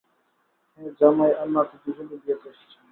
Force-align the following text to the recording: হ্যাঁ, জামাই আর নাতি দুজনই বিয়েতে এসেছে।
হ্যাঁ, 0.79 0.91
জামাই 0.99 1.31
আর 1.33 1.47
নাতি 1.53 1.75
দুজনই 1.83 2.17
বিয়েতে 2.21 2.47
এসেছে। 2.49 2.77